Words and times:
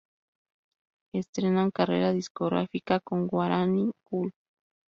Estrenan 1.13 1.69
carrera 1.69 2.11
discográfica 2.11 3.01
con 3.01 3.27
"Guaraní 3.27 3.91
cool". 4.03 4.31